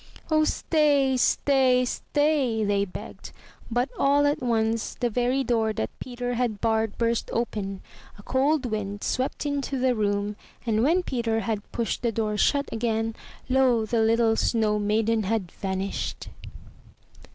[0.31, 3.31] ''*'0h, stay, stay, stay!'' they begged,
[3.69, 7.81] but all at once the very door that Peter had barred burst open.
[8.17, 12.67] A cold wind swept into the room and when Peter had pushed the door shut
[12.73, 13.13] again,
[13.47, 13.85] lo!
[13.85, 16.29] the little snow maiden had vanished